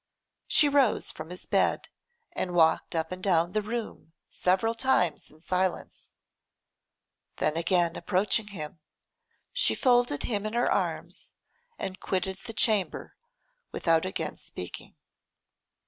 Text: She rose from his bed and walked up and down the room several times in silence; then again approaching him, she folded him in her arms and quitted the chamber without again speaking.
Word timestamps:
She 0.47 0.67
rose 0.67 1.11
from 1.11 1.29
his 1.29 1.45
bed 1.45 1.87
and 2.31 2.55
walked 2.55 2.95
up 2.95 3.11
and 3.11 3.21
down 3.21 3.51
the 3.51 3.61
room 3.61 4.13
several 4.29 4.73
times 4.73 5.29
in 5.29 5.39
silence; 5.41 6.11
then 7.35 7.55
again 7.55 7.95
approaching 7.95 8.47
him, 8.47 8.79
she 9.53 9.75
folded 9.75 10.23
him 10.23 10.43
in 10.47 10.53
her 10.53 10.71
arms 10.71 11.33
and 11.77 11.99
quitted 11.99 12.39
the 12.47 12.51
chamber 12.53 13.15
without 13.71 14.03
again 14.03 14.37
speaking. 14.37 14.95